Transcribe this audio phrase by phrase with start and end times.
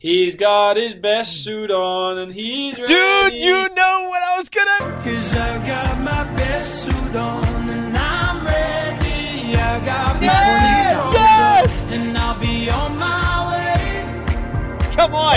[0.00, 3.36] He's got his best suit on and he's Dude, ready.
[3.36, 5.02] you know what I was gonna.
[5.02, 9.56] Cause I got my best suit on and I'm ready.
[9.56, 11.88] I got my sleeves rolled Yes!
[11.90, 14.90] and I'll be on my way.
[14.92, 15.34] Come on!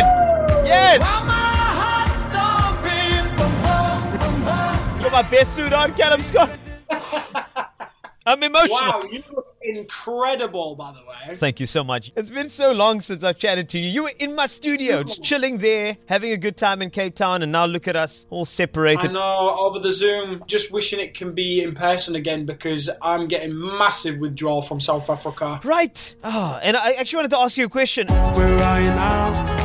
[0.64, 1.00] Yes!
[1.00, 5.02] My stomping, boom, boom, boom, boom.
[5.02, 6.52] Got my best suit on, Callum Scott.
[8.28, 8.78] I'm emotional.
[8.80, 9.41] Wow, you look
[9.78, 11.36] incredible, by the way.
[11.36, 12.12] Thank you so much.
[12.16, 13.90] It's been so long since I've chatted to you.
[13.90, 17.44] You were in my studio, just chilling there, having a good time in Cape Town,
[17.44, 19.00] and now look at us, all separated.
[19.00, 19.14] I separated.
[19.14, 23.58] know over the Zoom, just wishing it can be in person again because I'm getting
[23.58, 25.60] massive withdrawal from South Africa.
[25.64, 26.16] Right.
[26.24, 28.08] Oh, and I actually wanted to ask you a question.
[28.08, 29.61] Where are you now?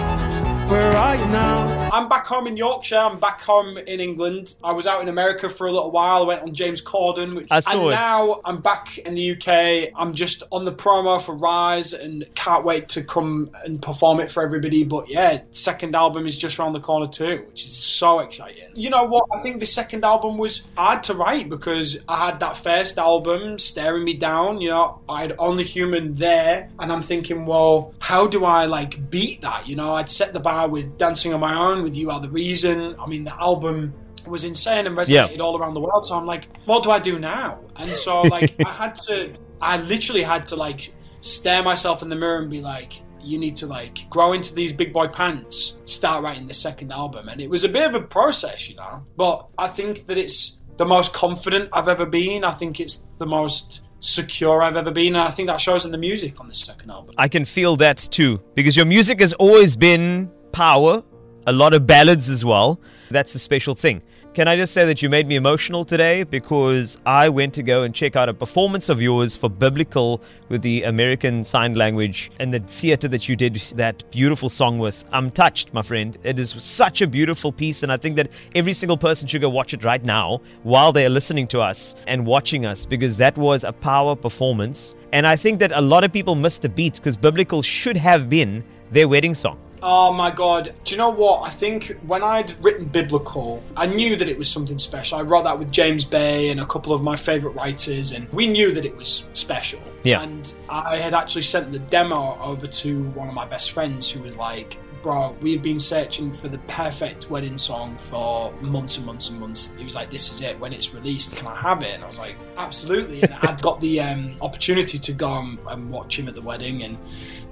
[1.06, 1.76] You now?
[1.92, 2.98] I'm back home in Yorkshire.
[2.98, 4.56] I'm back home in England.
[4.62, 6.24] I was out in America for a little while.
[6.24, 7.90] I went on James Corden, which I saw and it.
[7.92, 9.92] now I'm back in the UK.
[9.96, 14.30] I'm just on the promo for Rise and can't wait to come and perform it
[14.30, 14.84] for everybody.
[14.84, 18.68] But yeah, second album is just around the corner too, which is so exciting.
[18.74, 19.24] You know what?
[19.32, 23.58] I think the second album was hard to write because I had that first album
[23.58, 24.60] staring me down.
[24.60, 29.08] You know, I had Only Human there, and I'm thinking, well, how do I like
[29.08, 29.66] beat that?
[29.66, 32.30] You know, I'd set the bar with Dancing on My Own, with You Are the
[32.30, 32.96] Reason.
[33.00, 33.92] I mean, the album
[34.26, 35.42] was insane and resonated Yeah.
[35.42, 36.06] all around the world.
[36.06, 37.60] So I'm like, what do I do now?
[37.76, 42.16] And so like I had to, I literally had to like stare myself in the
[42.16, 46.22] mirror and be like, you need to like grow into these big boy pants, start
[46.22, 47.28] writing the second album.
[47.28, 49.04] And it was a bit of a process, you know.
[49.16, 52.44] But I think that it's the most confident I've ever been.
[52.44, 55.16] I think it's the most secure I've ever been.
[55.16, 57.14] And I think that shows in the music on the second album.
[57.18, 61.02] I can feel that too, because your music has always been power,
[61.46, 62.80] a lot of ballads as well.
[63.10, 64.02] That's the special thing.
[64.36, 67.84] Can I just say that you made me emotional today because I went to go
[67.84, 72.52] and check out a performance of yours for Biblical with the American Sign Language and
[72.52, 75.06] the theater that you did that beautiful song with.
[75.10, 76.18] I'm touched, my friend.
[76.22, 79.48] It is such a beautiful piece, and I think that every single person should go
[79.48, 83.38] watch it right now while they are listening to us and watching us because that
[83.38, 84.96] was a power performance.
[85.14, 88.28] And I think that a lot of people missed a beat because Biblical should have
[88.28, 89.58] been their wedding song.
[89.82, 90.74] Oh my god.
[90.84, 91.42] Do you know what?
[91.46, 95.18] I think when I'd written Biblical, I knew that it was something special.
[95.18, 98.46] I wrote that with James Bay and a couple of my favourite writers, and we
[98.46, 99.82] knew that it was special.
[100.02, 100.22] Yeah.
[100.22, 104.22] And I had actually sent the demo over to one of my best friends who
[104.22, 109.30] was like, Bro, we've been searching for the perfect wedding song for months and months
[109.30, 109.74] and months.
[109.74, 110.58] He was like, This is it.
[110.58, 111.94] When it's released, can I have it?
[111.94, 113.22] And I was like, Absolutely.
[113.22, 116.82] And I'd got the um, opportunity to go and, and watch him at the wedding,
[116.82, 116.98] and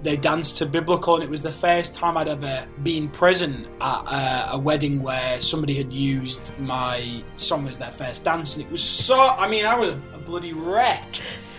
[0.04, 4.00] they danced to biblical and it was the first time i'd ever been present at
[4.02, 8.70] a, a wedding where somebody had used my song as their first dance and it
[8.70, 11.18] was so i mean i was a, a bloody wreck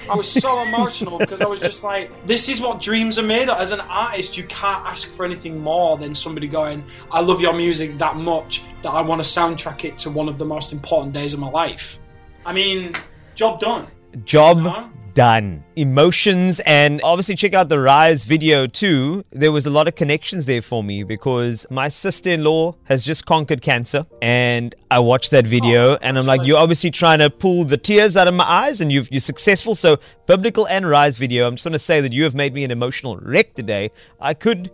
[0.09, 3.49] i was so emotional because i was just like this is what dreams are made
[3.49, 3.57] of.
[3.57, 7.53] As an artist you can't ask for anything more than somebody going i love your
[7.53, 11.13] music that much that i want to soundtrack it to one of the most important
[11.13, 11.99] days of my life.
[12.45, 12.93] I mean
[13.35, 13.87] job done.
[14.23, 14.87] Job Uh-huh.
[15.15, 15.63] Done.
[15.77, 19.25] Emotions, and obviously check out the Rise video too.
[19.31, 23.03] There was a lot of connections there for me because my sister in law has
[23.03, 27.19] just conquered cancer, and I watched that video, oh, and I'm like, you're obviously trying
[27.19, 29.73] to pull the tears out of my eyes, and you've, you're successful.
[29.73, 32.63] So, Biblical and Rise video, I'm just going to say that you have made me
[32.63, 33.91] an emotional wreck today.
[34.19, 34.69] I could.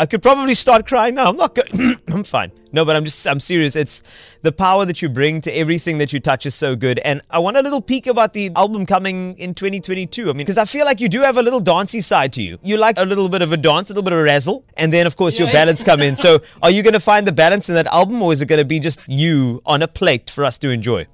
[0.00, 1.26] I could probably start crying now.
[1.26, 1.68] I'm not good.
[2.08, 2.52] I'm fine.
[2.72, 3.76] No, but I'm just, I'm serious.
[3.76, 4.02] It's
[4.40, 6.98] the power that you bring to everything that you touch is so good.
[7.00, 10.22] And I want a little peek about the album coming in 2022.
[10.22, 12.58] I mean, because I feel like you do have a little dancey side to you.
[12.62, 14.64] You like a little bit of a dance, a little bit of a razzle.
[14.78, 15.52] And then, of course, your Yeah.
[15.52, 16.16] ballads come in.
[16.16, 18.60] So are you going to find the balance in that album or is it going
[18.60, 21.06] to be just you on a plate for us to enjoy?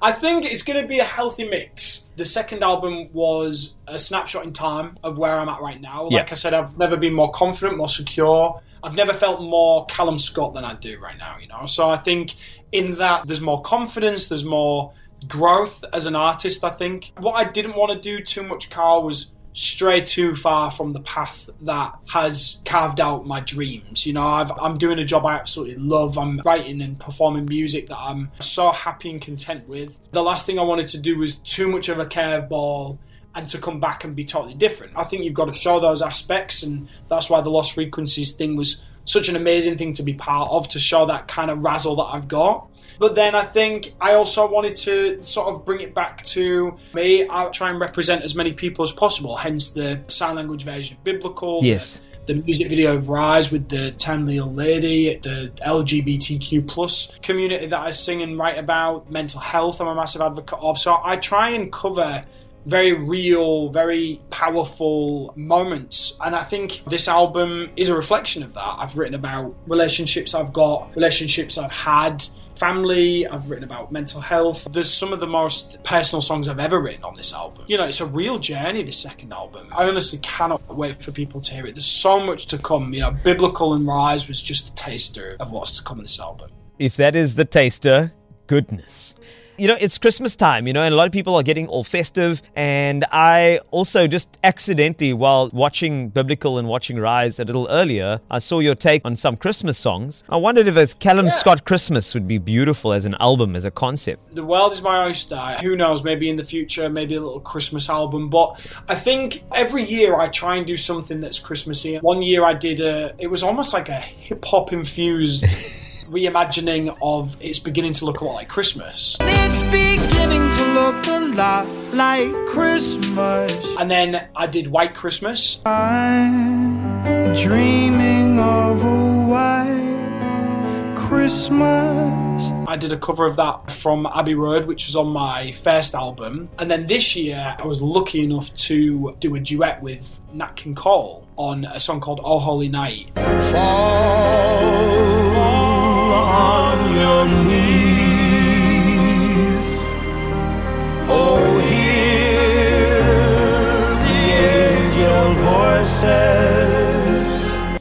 [0.00, 2.08] I think it's going to be a healthy mix.
[2.16, 6.04] The second album was a snapshot in time of where I'm at right now.
[6.04, 6.26] Like Yeah.
[6.30, 8.60] I said, I've never been more confident, more secure.
[8.84, 11.66] I've never felt more Callum Scott than I do right now, you know.
[11.66, 12.34] So I think
[12.72, 14.92] in that there's more confidence, there's more
[15.28, 17.12] growth as an artist, I think.
[17.18, 21.00] What I didn't want to do too much, Carl, was stray too far from the
[21.00, 24.06] path that has carved out my dreams.
[24.06, 26.18] You know, I've, I'm doing a job I absolutely love.
[26.18, 30.00] I'm writing and performing music that I'm so happy and content with.
[30.12, 32.98] The last thing I wanted to do was too much of a curveball
[33.34, 34.92] and to come back and be totally different.
[34.96, 38.56] I think you've got to show those aspects, and that's why the Lost Frequencies thing
[38.56, 41.96] was such an amazing thing to be part of to show that kind of razzle
[41.96, 42.68] that I've got.
[43.02, 47.26] But then I think I also wanted to sort of bring it back to me.
[47.28, 51.02] I try and represent as many people as possible, hence the sign language version of
[51.02, 51.58] biblical.
[51.64, 52.00] Yes.
[52.26, 57.66] The, the music video of Rise with the Ten Little Lady, the LGBTQ plus community
[57.66, 60.78] that I sing and write about, mental health I'm a massive advocate of.
[60.78, 62.22] So I try and cover
[62.66, 66.16] very real, very powerful moments.
[66.24, 68.76] And I think this album is a reflection of that.
[68.78, 72.24] I've written about relationships I've got, relationships I've had,
[72.56, 74.68] family, I've written about mental health.
[74.70, 77.64] There's some of the most personal songs I've ever written on this album.
[77.66, 79.68] You know, it's a real journey, this second album.
[79.76, 81.74] I honestly cannot wait for people to hear it.
[81.74, 82.94] There's so much to come.
[82.94, 86.20] You know, Biblical and Rise was just a taster of what's to come in this
[86.20, 86.50] album.
[86.78, 88.12] If that is the taster,
[88.46, 89.16] goodness.
[89.58, 91.84] You know, it's Christmas time, you know, and a lot of people are getting all
[91.84, 92.40] festive.
[92.56, 98.38] And I also just accidentally, while watching Biblical and watching Rise a little earlier, I
[98.38, 100.24] saw your take on some Christmas songs.
[100.30, 103.70] I wondered if a Callum Scott Christmas would be beautiful as an album, as a
[103.70, 104.34] concept.
[104.34, 105.36] The world is my oyster.
[105.60, 106.02] Who knows?
[106.02, 108.30] Maybe in the future, maybe a little Christmas album.
[108.30, 111.98] But I think every year I try and do something that's Christmassy.
[111.98, 113.14] One year I did a.
[113.18, 115.44] It was almost like a hip hop infused
[116.12, 117.36] reimagining of.
[117.40, 119.16] It's beginning to look a lot like Christmas.
[119.20, 123.76] It's beginning to look a lot like Christmas.
[123.78, 125.62] And then I did White Christmas.
[125.64, 132.50] I'm dreaming of a white Christmas.
[132.68, 136.50] I did a cover of that from Abbey Road, which was on my first album.
[136.58, 140.74] And then this year, I was lucky enough to do a duet with Nat King
[140.74, 143.10] Cole on a song called Oh Holy Night.
[143.50, 145.21] Fall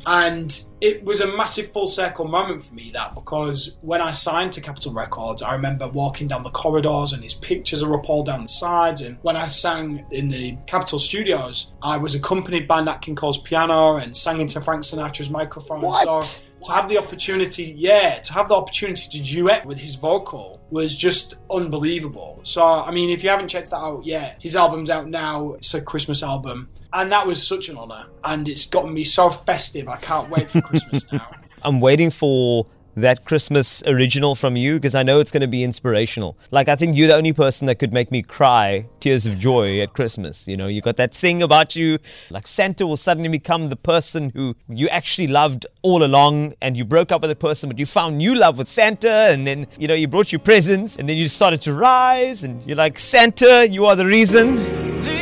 [0.05, 4.51] And it was a massive full circle moment for me that because when I signed
[4.53, 8.23] to Capitol Records, I remember walking down the corridors and his pictures are up all
[8.23, 9.01] down the sides.
[9.01, 13.41] And when I sang in the Capitol studios, I was accompanied by Nat King Cole's
[13.41, 15.81] piano and sang into Frank Sinatra's microphone.
[15.81, 16.23] What?
[16.23, 20.61] So to have the opportunity, yeah, to have the opportunity to duet with his vocal
[20.69, 22.39] was just unbelievable.
[22.43, 25.53] So, I mean, if you haven't checked that out yet, his album's out now.
[25.53, 26.69] It's a Christmas album.
[26.93, 28.05] And that was such an honour.
[28.23, 29.87] And it's gotten me so festive.
[29.87, 31.29] I can't wait for Christmas now.
[31.63, 32.65] I'm waiting for
[32.95, 36.37] that Christmas original from you because I know it's going to be inspirational.
[36.51, 39.79] Like, I think you're the only person that could make me cry tears of joy
[39.81, 40.47] at Christmas.
[40.47, 41.99] You know, you got that thing about you,
[42.29, 46.85] like Santa will suddenly become the person who you actually loved all along, and you
[46.85, 49.87] broke up with a person, but you found new love with Santa, and then, you
[49.87, 53.67] know, you brought you presents, and then you started to rise, and you're like, Santa,
[53.67, 55.20] you are the reason.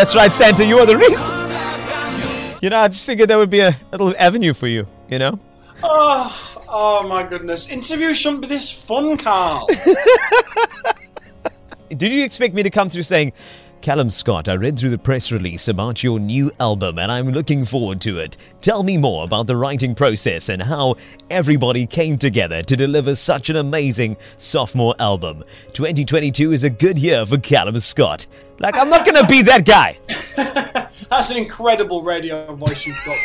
[0.00, 1.28] That's right, Santa, you are the reason.
[2.62, 5.38] You know, I just figured there would be a little avenue for you, you know?
[5.82, 7.68] oh, oh my goodness.
[7.68, 9.68] Interviews shouldn't be this fun, Carl.
[11.90, 13.34] Did you expect me to come through saying,
[13.82, 17.64] Callum Scott, I read through the press release about your new album and I'm looking
[17.64, 18.36] forward to it.
[18.60, 20.96] Tell me more about the writing process and how
[21.30, 25.44] everybody came together to deliver such an amazing sophomore album.
[25.72, 28.26] 2022 is a good year for Callum Scott.
[28.58, 29.98] Like, I'm not gonna be that guy.
[31.08, 33.16] That's an incredible radio voice you've got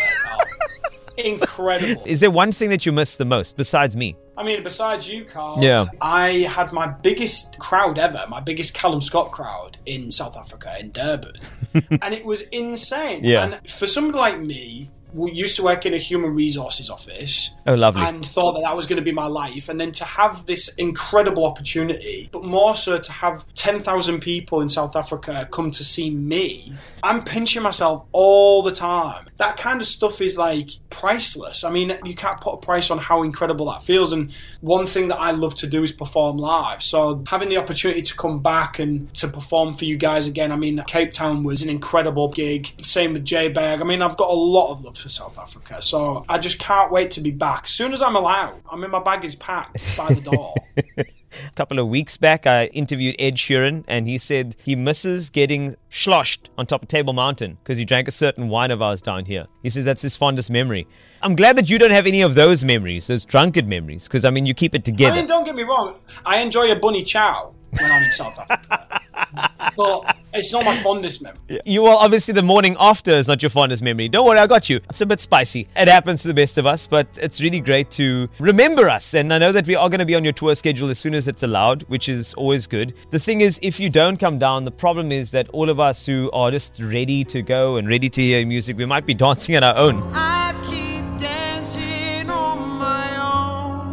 [1.17, 2.03] there, Incredible.
[2.05, 4.15] Is there one thing that you miss the most besides me?
[4.37, 5.85] I mean, besides you, Carl, Yeah.
[6.01, 10.91] I had my biggest crowd ever, my biggest Callum Scott crowd in South Africa, in
[10.91, 11.35] Durban.
[12.01, 13.23] and it was insane.
[13.23, 13.43] Yeah.
[13.43, 14.89] And for somebody like me,
[15.33, 18.01] used to work in a human resources office, Oh, lovely.
[18.03, 20.67] and thought that that was going to be my life, and then to have this
[20.75, 26.09] incredible opportunity, but more so to have 10,000 people in South Africa come to see
[26.09, 26.73] me,
[27.03, 29.27] I'm pinching myself all the time.
[29.37, 31.63] That kind of stuff is like priceless.
[31.63, 34.13] I mean, you can't put a price on how incredible that feels.
[34.13, 36.81] And one thing that I love to do is perform live.
[36.81, 40.55] So having the opportunity to come back and to perform for you guys again, I
[40.55, 42.73] mean, Cape Town was an incredible gig.
[42.83, 43.81] Same with Joburg.
[43.81, 45.83] I mean, I've got a lot of love for South Africa.
[45.83, 47.65] So I just can't wait to be back.
[47.65, 50.55] As soon as I'm allowed, I mean, my bag is packed by the door.
[50.97, 55.75] A couple of weeks back, I interviewed Ed Sheeran, and he said he misses getting
[55.91, 59.25] sloshed on top of Table Mountain because he drank a certain wine of ours down
[59.25, 59.45] here.
[59.61, 60.87] He says that's his fondest memory.
[61.21, 64.31] I'm glad that you don't have any of those memories, those drunkard memories, because I
[64.31, 65.15] mean, you keep it I together.
[65.17, 65.99] mean, don't get me wrong.
[66.25, 69.01] I enjoy a bunny chow when I'm in South Africa.
[69.75, 71.39] but it's not my fondest memory.
[71.65, 74.09] You will obviously the morning after is not your fondest memory.
[74.09, 74.79] Don't worry, I got you.
[74.89, 75.67] It's a bit spicy.
[75.75, 79.13] It happens to the best of us, but it's really great to remember us.
[79.13, 81.13] And I know that we are going to be on your tour schedule as soon
[81.13, 82.93] as it's allowed, which is always good.
[83.11, 86.05] The thing is, if you don't come down, the problem is that all of us
[86.05, 89.55] who are just ready to go and ready to hear music, we might be dancing
[89.55, 90.03] on our own.
[90.13, 93.85] I keep dancing on my own.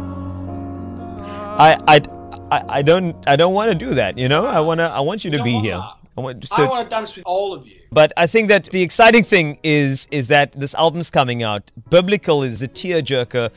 [1.87, 2.01] I,
[2.53, 4.17] I, I, don't, I don't want to do that.
[4.17, 5.77] You know, I wanna, I want you to don't be here.
[5.77, 5.97] that.
[6.15, 7.79] I want, I want to dance with all of you.
[7.91, 11.71] But I think that the exciting thing is is that this album's coming out.
[11.89, 13.49] Biblical is a tearjerker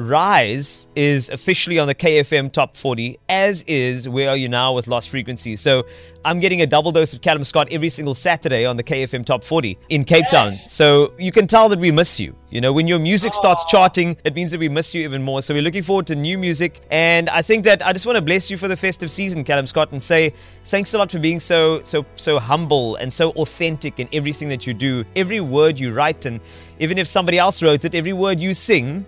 [0.00, 4.88] Rise is officially on the KFM Top 40, as is Where Are You Now with
[4.88, 5.56] Lost Frequency.
[5.56, 5.84] So
[6.24, 9.44] I'm getting a double dose of Callum Scott every single Saturday on the KFM Top
[9.44, 10.54] 40 in Cape Town.
[10.54, 12.34] So you can tell that we miss you.
[12.48, 15.42] You know, when your music starts charting, it means that we miss you even more.
[15.42, 16.80] So we're looking forward to new music.
[16.90, 19.66] And I think that I just want to bless you for the festive season, Callum
[19.66, 20.32] Scott, and say
[20.64, 24.66] thanks a lot for being so so so humble and so authentic in everything that
[24.66, 25.04] you do.
[25.14, 26.40] Every word you write and
[26.78, 29.06] even if somebody else wrote it, every word you sing,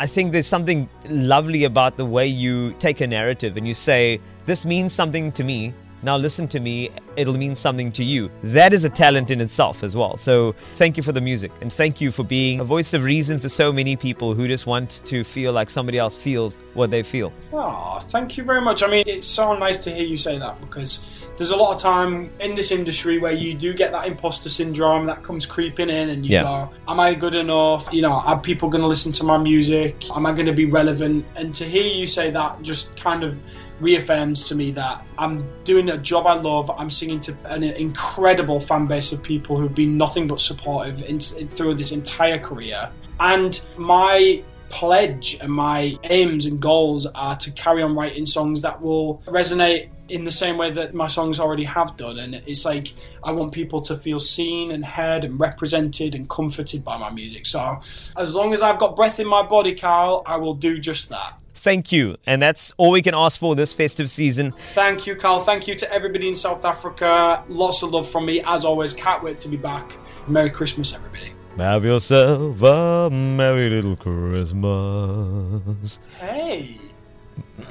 [0.00, 4.20] I think there's something lovely about the way you take a narrative and you say,
[4.44, 5.72] This means something to me.
[6.04, 8.30] Now listen to me, it'll mean something to you.
[8.42, 10.18] That is a talent in itself as well.
[10.18, 13.38] So thank you for the music and thank you for being a voice of reason
[13.38, 17.02] for so many people who just want to feel like somebody else feels what they
[17.02, 17.32] feel.
[17.54, 18.82] Oh, thank you very much.
[18.82, 21.06] I mean, it's so nice to hear you say that because
[21.38, 25.06] there's a lot of time in this industry where you do get that imposter syndrome
[25.06, 26.42] that comes creeping in, and you Yeah.
[26.42, 27.88] go, "Am I good enough?
[27.90, 30.04] You know, are people going to listen to my music?
[30.14, 33.36] Am I going to be relevant?" And to hear you say that just kind of
[33.80, 36.70] reaffirms to me that I'm doing a job I love.
[36.70, 41.20] I'm singing to an incredible fan base of people who've been nothing but supportive in,
[41.38, 42.90] in- through this entire career,
[43.20, 48.80] and my pledge and my aims and goals are to carry on writing songs that
[48.80, 52.18] will resonate in the same way that my songs already have done.
[52.18, 56.84] And it's like I want people to feel seen and heard and represented and comforted
[56.84, 57.46] by my music.
[57.46, 57.80] So
[58.16, 61.38] as long as I've got breath in my body Carl I will do just that
[61.64, 62.16] Thank you.
[62.26, 64.52] And that's all we can ask for this festive season.
[64.74, 68.42] thank you Carl thank you to everybody in South Africa lots of love from me
[68.44, 69.96] as always can't wait to be back
[70.28, 75.98] Merry Christmas everybody Have yourself a merry little Christmas.
[76.20, 76.78] hey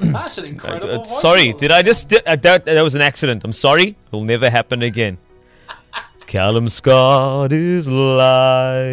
[0.00, 2.08] that's an incredible Uh, sorry, did I just.
[2.08, 3.44] Did, uh, that, that was an accident.
[3.44, 3.96] I'm sorry.
[4.08, 5.18] It'll never happen again.
[6.26, 8.88] Callum Scott is live.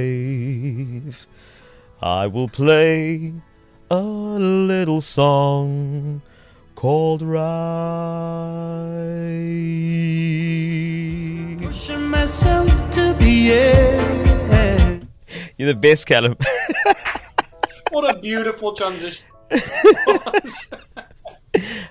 [2.02, 3.34] I will play
[3.92, 6.22] a little song
[6.76, 7.42] called Rise.
[11.62, 15.04] Pushing myself to the edge.
[15.58, 16.38] You're the best, Callum.
[17.92, 19.26] what a beautiful transition